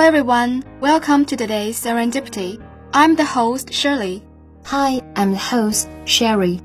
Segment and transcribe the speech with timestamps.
[0.00, 2.58] everyone, welcome to today's Serendipity.
[2.94, 4.22] I'm the host Shirley.
[4.64, 6.60] Hi, I'm the host Sherry.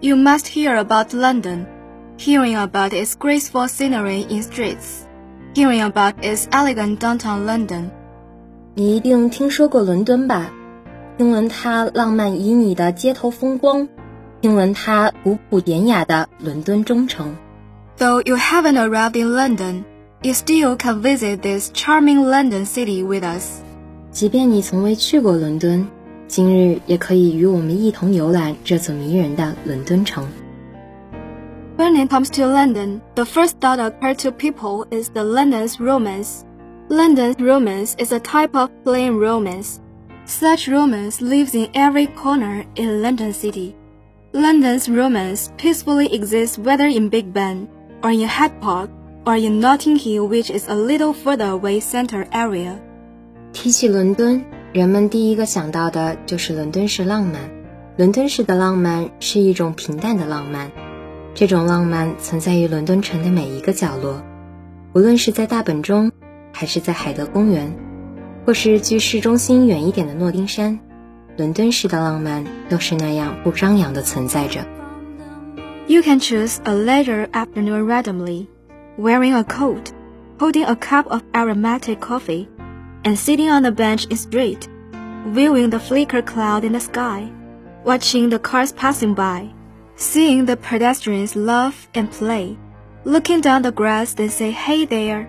[0.00, 1.66] You must hear about London,
[2.16, 5.06] hearing about its graceful scenery in streets,
[5.54, 7.90] hearing about its elegant downtown London.
[8.74, 10.50] 你一定听说过伦敦吧？
[11.18, 13.88] 听闻它浪漫旖旎的街头风光，
[14.40, 17.36] 听闻它古朴典雅的伦敦中城。
[17.98, 19.84] Though you haven't arrived in London,
[20.22, 23.62] you still can visit this charming London city with us.
[24.10, 25.86] 即便你从未去过伦敦，
[26.28, 30.26] 今日也可以与我们一同游览这座迷人的伦敦城。
[31.76, 36.44] When it comes to London, the first thought occurred to people is the London's romance.
[36.88, 39.78] London's romance is a type of plain romance.
[40.26, 43.74] Such romance lives in every corner in London City.
[44.32, 47.66] London's romance peacefully exists whether in Big Ben,
[48.04, 48.90] or in Hyde Park,
[49.27, 52.79] or in Notting Hill which is a little further away center area.
[53.51, 57.41] 提起伦敦，人们第一个想到的就是伦敦式浪漫。
[57.97, 60.71] 伦敦式的浪漫是一种平淡的浪漫，
[61.33, 64.23] 这种浪漫存在于伦敦城的每一个角落，
[64.93, 66.11] 无论是在大本钟，
[66.53, 67.75] 还是在海德公园，
[68.45, 70.79] 或是距市中心远一点的诺丁山，
[71.35, 74.65] 伦敦式的浪漫都是那样不张扬的存在着。
[75.87, 78.45] You can choose a leisure afternoon randomly,
[78.96, 79.92] wearing a coat,
[80.38, 82.48] holding a cup of aromatic coffee,
[83.04, 84.68] and sitting on a bench in street,
[85.28, 87.30] viewing the flicker cloud in the sky,
[87.84, 89.48] watching the cars passing by,
[89.96, 92.56] seeing the pedestrians laugh and play,
[93.04, 95.26] looking down the grass and say hey there.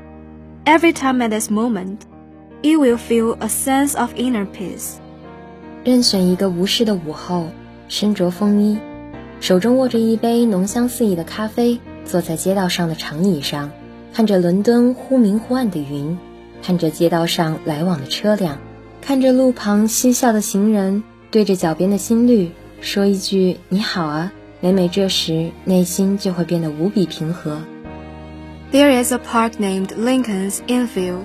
[0.66, 2.06] Every time at this moment,
[2.62, 5.00] you will feel a sense of inner peace.
[5.84, 7.50] 任选一个无事的午后，
[7.90, 8.80] 身着风衣。
[9.42, 11.78] 手中握着一杯浓香四溢的咖啡，
[12.09, 13.71] 坐在街道上的长椅上，
[14.15, 16.19] 看着伦敦忽明忽暗的云，
[16.63, 18.59] 看着街道上来往的车辆，
[19.03, 22.51] 看着路旁嬉笑的行人，对着脚边的新绿
[22.81, 27.61] 说一句“你好啊”，每每这时，内心就会变得无比平和。
[28.73, 31.25] There is a park named Lincoln's Innfield.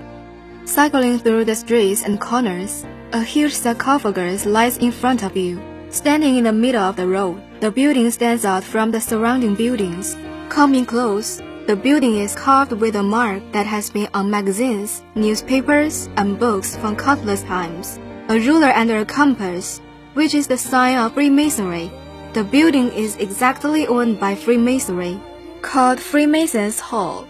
[0.66, 5.60] Cycling through the streets and corners, a huge sarcophagus lies in front of you.
[5.92, 10.16] Standing in the middle of the road, the building stands out from the surrounding buildings.
[10.53, 16.09] Coming close, the building is carved with a mark that has been on magazines, newspapers,
[16.17, 17.99] and books from countless times.
[18.29, 19.81] A ruler and a compass,
[20.15, 21.91] which is the sign of Freemasonry.
[22.35, 25.19] The building is exactly owned by Freemasonry,
[25.63, 27.25] called Freemasons Hall.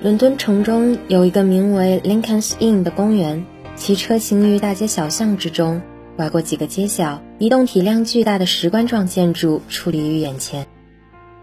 [0.00, 3.44] 伦敦城中有一个名为 Lincoln's Inn 的公园，
[3.76, 5.80] 骑车行于大街小巷之中。
[6.16, 10.66] 拐过几个街角，一栋体量巨大的石棺状建筑矗立于眼前。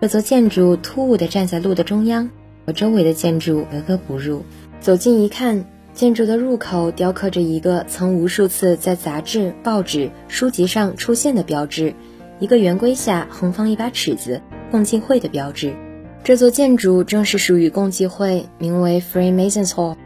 [0.04, 2.28] 这座建筑突兀地站在路的中央，
[2.66, 4.44] 和周围的建筑格格不入。
[4.78, 11.94] 走近一看，建筑的入口雕刻着一个曾无数次在杂志、报纸、书籍上出现的标志——
[12.38, 15.74] 一个圆规下横放一把尺子，共济会的标志。
[16.22, 19.96] 这座建筑正是属于共济会，名为 Freemasons Hall。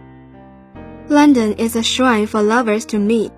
[1.08, 3.30] London is a shrine for lovers to meet.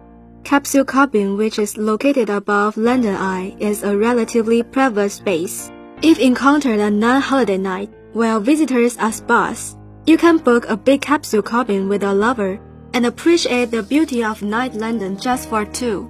[0.45, 5.71] Capsule Cabin, which is located above London Eye, is a relatively private space.
[6.02, 9.76] If encountered a non-holiday night, while visitors are sparse,
[10.06, 12.60] you can book a big capsule cabin with a lover
[12.94, 16.08] and appreciate the beauty of night London just for two.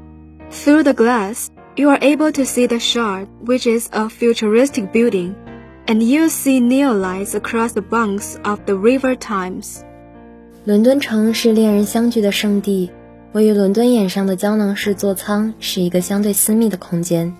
[0.52, 5.36] Through the glass, you are able to see the Shard, which is a futuristic building,
[5.88, 9.84] and you see neon lights across the banks of the River Thames.
[10.66, 12.92] 伦敦城是恋人相聚的圣地。
[13.34, 17.36] 位于伦敦眼上的胶囊式座舱是一个相对私密的空间。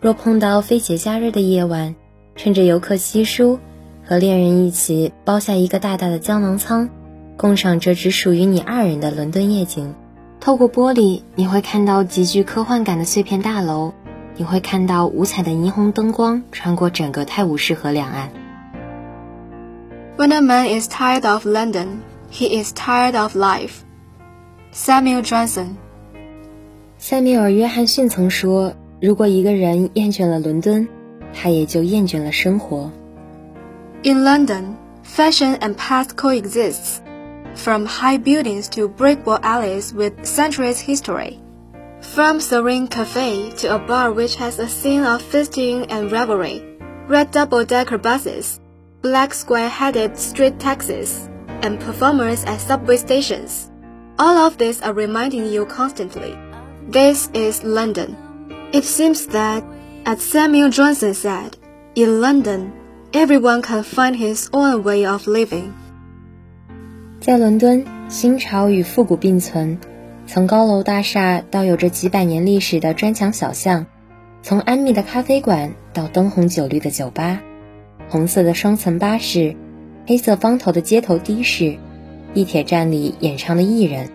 [0.00, 1.96] 若碰到非节假日的夜晚，
[2.36, 3.58] 趁着游客稀疏，
[4.04, 6.88] 和恋人一起包下一个大大的胶囊舱，
[7.36, 9.92] 共赏这只属于你二人的伦敦夜景。
[10.38, 13.92] 透过玻璃，你会看到极具科幻感的碎片大楼，
[14.36, 18.30] 你会看到五彩的霓虹灯光穿过整个泰晤士河两岸。
[20.16, 23.80] When a man is tired of London, he is tired of life.
[24.72, 25.70] Samuel Johnson。
[26.98, 30.87] 塞缪尔·约翰逊曾说：“如果一个人厌倦了伦敦，
[31.33, 32.91] 他也就厌倦了生活。”
[34.03, 36.99] In London, fashion and past coexists,
[37.55, 41.39] from high buildings to brick wall alleys with centuries history,
[42.01, 46.61] from serene cafe to a bar which has a scene of feasting and revelry,
[47.07, 48.59] red double-decker buses,
[49.01, 51.29] black square-headed street taxis,
[51.61, 53.69] and performers at subway stations.
[54.19, 56.35] All of these are reminding you constantly.
[56.89, 58.15] This is London.
[58.70, 59.62] It seems that,
[60.04, 61.56] as Samuel Johnson said,
[61.94, 62.70] in London,
[63.14, 65.72] everyone can find his own way of living.
[67.18, 69.78] 在伦敦，新潮与复古并存，
[70.26, 73.86] 从高楼大厦到有着几百年历史的砖墙小巷，
[74.42, 77.40] 从安谧的咖啡馆到灯红酒绿的酒吧，
[78.10, 79.56] 红色的双层巴士，
[80.06, 81.78] 黑色方头的街头的士，
[82.34, 84.10] 地铁站里演唱的艺人，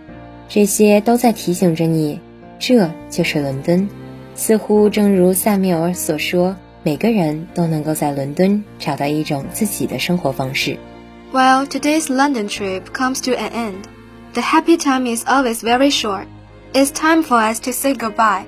[0.47, 2.19] 这些都在提醒着你，
[2.59, 3.89] 这就是伦敦。
[4.34, 10.78] 似乎正如萨缪尔所说，每个人都能够在伦敦找到一种自己的生活方式。
[11.32, 13.84] Well, today's London trip comes to an end.
[14.34, 16.26] The happy time is always very short.
[16.72, 18.44] It's time for us to say goodbye.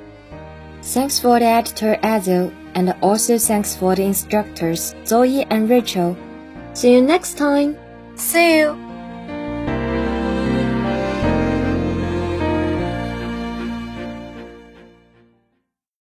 [0.83, 6.17] Thanks for the editor Adil, and also thanks for the instructors Zoe and Rachel.
[6.73, 7.77] See you next time.
[8.17, 8.84] See you.